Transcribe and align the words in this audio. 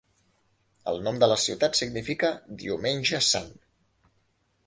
El 0.91 0.95
nom 1.07 1.19
de 1.23 1.27
la 1.31 1.35
ciutat 1.43 1.77
significa 1.81 2.33
"Diumenge 2.63 3.23
Sant". 3.29 3.53